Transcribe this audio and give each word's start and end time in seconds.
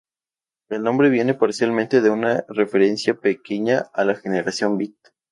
El 0.69 0.81
nombre 0.81 1.09
viene, 1.11 1.35
parcialmente, 1.35 2.01
de 2.01 2.09
una 2.09 2.43
referencia 2.49 3.13
pequeña 3.13 3.91
a 3.93 4.03
la 4.03 4.15
Generación 4.15 4.75
beat. 4.79 4.95